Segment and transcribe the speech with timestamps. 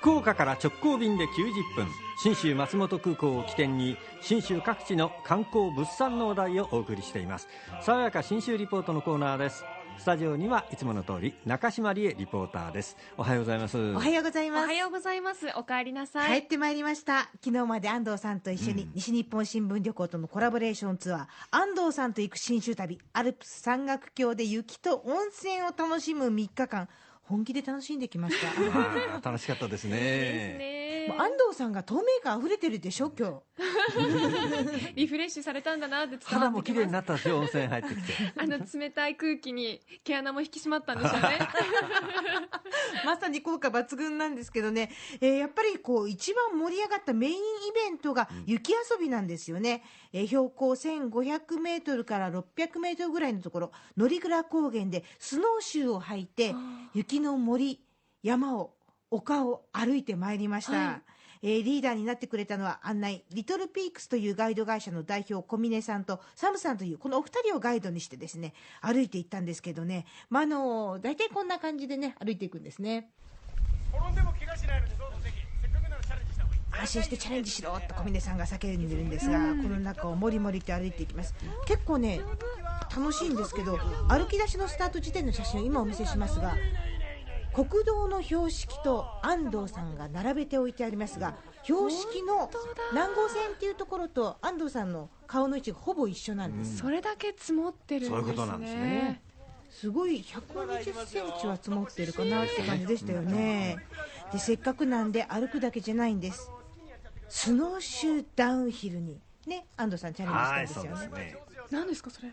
[0.00, 1.86] 福岡から直行便で90分
[2.22, 7.48] 信州松本空港を起点に信州各地の観光物産の話題をお送りしています。
[7.82, 9.62] 爽やか信州リポートのコーナーです。
[9.98, 12.96] スタジオにはいつもの通り中島理恵リポーターです。
[13.18, 13.76] おはようございます。
[13.76, 14.64] おはようございます。
[14.64, 15.46] おはようございます。
[15.54, 16.40] お帰りなさい。
[16.40, 17.28] 帰ってまいりました。
[17.44, 21.26] 昨日まで安藤さんと一緒に、西日本新聞旅行とのコラボレーションツアー。
[21.50, 26.88] 安藤さんと行く新州旅アルプス山岳橋で雪と温泉を楽しむ3日間
[27.30, 29.22] 本気で楽しんできました。
[29.22, 29.96] 楽しかったですね。
[29.96, 33.42] ですねもう安藤さんが透明感溢れてるでしょ今日。
[34.94, 36.74] リフレッシュされたんだなって伝肌わってきます。
[36.74, 38.32] も綺麗になったでしょ温泉入ってきて。
[38.36, 41.38] あの冷たい空気に毛穴も引き締まったんでしょうね。
[43.04, 44.90] まさに効果抜群なんですけどね、
[45.20, 47.38] えーやっぱりこう一番盛り上がったメインイ
[47.74, 56.54] ベントが雪遊びなんですよね、えー標高1500メートルから600メートルぐらいのところ乗鞍高原でスノーシューを履いて
[56.94, 57.80] 雪の森
[58.22, 58.74] 山を
[59.10, 61.02] 丘を歩いてまいりました、はい。
[61.42, 73.10] えーリーダーになってくれたのは案内リトルピークスというガイド会社の代表小峰さんとサムさんというこのお二人をガイドにしてですね歩いていったんですけどね、まあ、あの大体こんな感じでね歩いていくんですね。
[73.92, 76.82] 転んでも怪我しないのでどうぞぜひせっかくならチャレンジした方がいい。
[76.82, 81.34] 安心してチャレンジしろと小峰さんが叫んでるんですが、この中をもりもりと歩いていきます。
[81.66, 82.20] 結構ね
[82.94, 86.54] 楽しいんですけど歩き出しのスタート時点の写真を今お見せしますが
[87.52, 92.50] 国道の標識と安藤さんが並べておいてありますが標識の
[92.92, 98.18] 南郷線っていうところと安藤さんの顔の位置がほぼ一緒なんです、それだけ積もってるんですね。
[98.18, 99.22] そういうことなんですね。
[99.70, 103.76] すごい120センチは積もってるかなって感じでしたよね。
[104.32, 106.50] でせっかくなんで歩くだけじゃないんです。
[107.28, 111.10] スノーシューダウンヒルにね安藤さんチャはいレンジしたんですよね。
[111.10, 111.40] そうですね。
[111.70, 112.30] 何ですかそれ？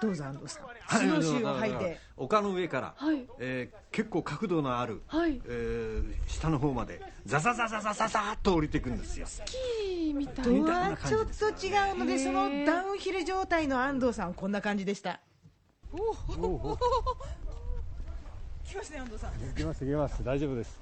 [0.00, 0.64] どうぞ安藤さん。
[1.00, 2.00] スノーシューを履いて。
[2.16, 3.26] 丘の上から、はい。
[3.38, 5.40] えー結構角度のある、はい。
[5.46, 9.26] えー下の方までザザザザザザザーっと降りていくんですよ。
[9.26, 10.96] スキーみたいな。
[10.96, 15.20] 感ちょっと違うのでそのダウンヒル状態の安藤さんはこんな感じでした。
[18.64, 20.78] 来ましたね安藤さん行きます行きます大丈夫です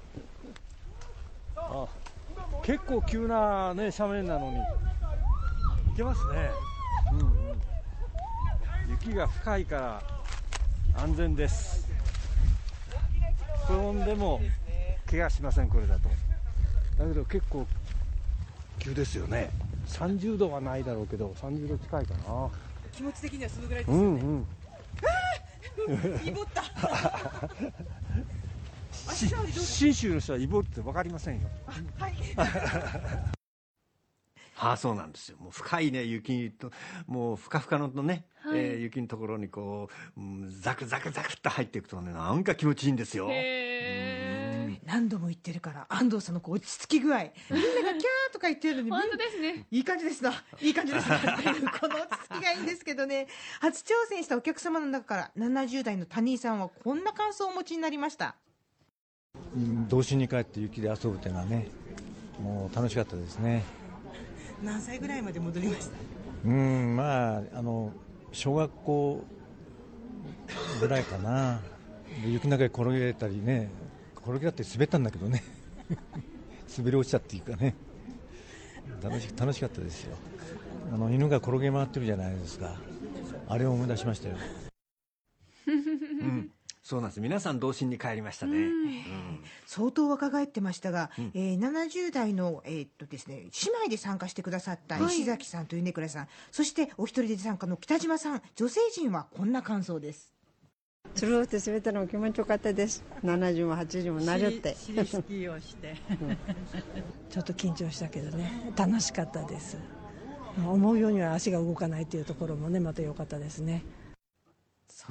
[1.55, 1.87] あ
[2.61, 4.63] 結構急なね斜面なのに行
[5.99, 6.49] けますね。
[7.11, 7.61] うんうん。
[8.89, 10.01] 雪が深いから
[10.95, 11.87] 安全です。
[13.65, 14.39] 転んでも
[15.09, 16.07] 怪我しませんこれだと。
[16.97, 17.67] だけど結構
[18.79, 19.49] 急ですよね。
[19.87, 22.49] 30度はないだろうけど30度近いかな。
[22.93, 24.45] 気持ち的にはそのぐらいでうんうん。
[26.25, 26.63] イボ った。
[29.13, 29.27] し
[29.65, 31.49] 信州の人はイボって分かりませんよ
[34.61, 35.37] ああそうなんですよ。
[35.39, 36.71] もう深いね雪と
[37.07, 38.59] もうふかふかのね、はい。
[38.59, 43.29] えー雪のところにこう、うんザクザクザクっと入っていくとねなんか気持ちいいんですよ。
[44.85, 47.19] 何度も言ってるから安藤さんのこう落ち着き具合。
[47.19, 49.65] みんながキャーとか言ってるのに本当ですね。
[49.71, 53.27] いい感じですな、いい感じですなっていう、この落ち着きがいいんですけどね、
[53.61, 58.35] 初挑戦したお客様の中から、70代の谷井さんはこんな感想をお持ちになりました。
[59.55, 61.67] うん童心に帰って雪で遊ぶっていうのはね
[62.41, 63.63] もう楽しかったですね
[64.63, 65.95] 何歳ぐらいまで戻りました？
[66.45, 67.91] うんまああの
[68.31, 69.23] 小学校
[70.79, 71.61] ぐらいかな。
[72.23, 73.69] で雪の中で転げたりね
[74.17, 75.43] 転げたって滑ったんだけどね。
[76.77, 77.75] 滑り落ちたっていうかね。
[79.01, 80.15] 楽し楽しかったですよ。
[80.93, 82.75] あの犬が転げ回ってるじゃないですか。
[83.47, 84.35] あれを思い出しましたよ。
[85.67, 86.51] うん
[86.89, 87.21] そうなんです。
[87.21, 89.43] 皆さん童心に帰りましたね、うん。
[89.67, 100.33] 相当若返ってましたが、えー70代の、えーっとですね、姉妹で参加してくださった石崎さんと米倉さん、そしてお一人で参加の北島さん、女性陣はこんな感想です。
[101.13, 103.03] つるって滑ったのも気持ちよかったです。
[103.23, 104.75] 70も80もなるって。
[104.75, 105.95] シリスキーをして。
[107.29, 108.73] ちょっと緊張したけどね。
[108.75, 109.77] 楽しかったです。
[110.57, 113.83] 思うようには足が動かないというところもねまた良かったですね。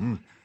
[0.00, 0.14] うん。
[0.14, 0.37] いつ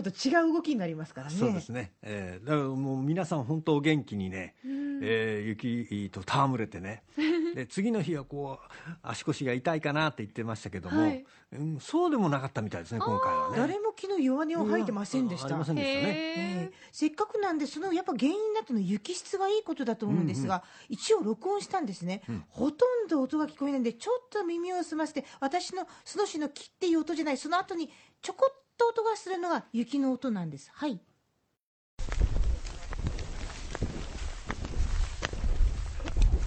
[0.00, 1.36] もと違う動きになりますからね。
[1.36, 4.54] そうですね、えーだからもう皆さん本当お元気にね、
[5.02, 7.02] えー雪と戯れてね。
[7.54, 11.24] で次の日はこう足腰が痛いかなって言ってましたけども、はい。
[11.52, 13.56] うんそうでもなかったみたいですね今回はね。
[13.56, 15.46] 誰も昨日弱音を吐いてませんでした。
[15.46, 15.72] ありませ。
[15.72, 16.14] んでしたね。
[16.36, 27.90] ええせっかくなんでそのやっぱ原因になったのは雪質がいいことだと思うんですが、一応録音したんですね、ほとんど音が聞こえないんでちょっと耳を澄ませて私のその日の木っていう音じゃないその後に
[28.22, 30.70] ちょこっと音がするのが雪の音なんです。
[30.72, 30.92] はい。
[30.92, 30.98] わ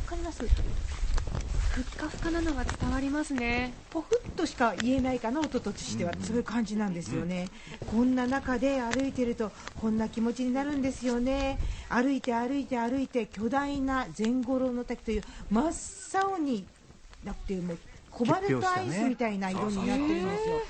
[0.05, 0.47] かります。
[1.73, 3.73] ふっかふかなのが伝わりますね。
[3.89, 7.49] ポフッとしか言えないかな音としては、そういう感じなんですよね、
[7.89, 9.51] こんな中で歩いてると
[9.81, 11.57] こんな気持ちになるんですよね。
[11.89, 15.73] 歩いて歩いて歩いて巨大な禅五郎の滝という真っ
[16.23, 16.67] 青に
[17.23, 17.77] なってもう
[18.11, 20.61] コバルトアイスみたいな色になってるんですよ、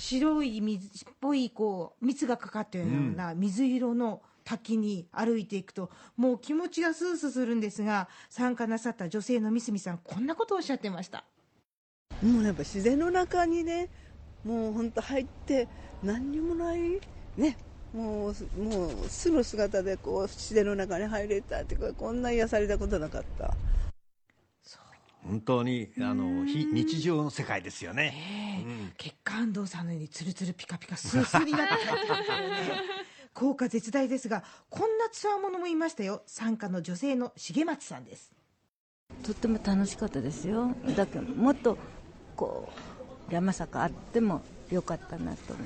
[0.00, 11.24] 白い水っぽいこう蜜がかかったような水色の滝に歩いていくともう気持ちがスースーするんですが参加なさった女性のみすみさんこんなことをおっしゃってました
[12.22, 13.88] もうやっぱ自然の中にね、
[14.44, 15.68] もう本当入って、
[16.02, 17.00] 何にもない、
[17.36, 17.56] ね、
[17.94, 23.54] もう、もう素の姿でこう自然の中に入れたっていうか、こんな癒されたことなかった。
[25.26, 28.14] 本当にあの非日常の世界ですよね、
[28.96, 36.22] 血管安藤さんのようにツルツルピカピカスースーになって帰ってきますよね効果絶大ですがこんなつわものもいましたよ。
[36.26, 38.32] 参加の女性の重松さんです。
[39.22, 40.74] とっても楽しかったですよ。
[40.96, 41.78] だけどもっと
[42.36, 42.70] こ
[43.30, 45.54] う山坂あってもよかったなと。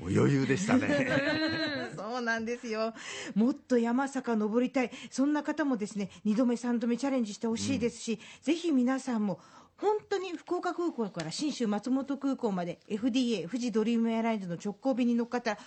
[0.00, 0.86] 思う余裕でしたね
[2.18, 2.94] そうなんですよ。
[3.34, 4.90] もっと山坂登りたい。
[5.10, 9.38] そんな方もですね2度目3度目チャレンジしてほしいですし、ぜひ皆さんも
[9.76, 15.58] 本当に福岡空港から信州松本空港まで FDA 富士ドリームエアラインズの直行便に乗っかったら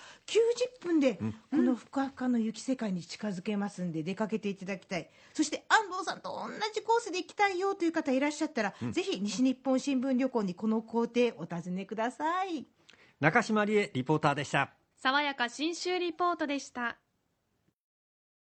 [0.81, 1.18] 90分で
[1.51, 5.09] このふかふかの雪世界に近づけますんで出かけていただきたい。
[5.33, 12.65] そして安藤さんと同じコースで行きたいよという方いらっしゃったら、ぜひ西日本新聞旅行にこの工程お尋ねください。
[13.21, 17.00] 中島理恵リポーターでした爽やか新州リポートでした。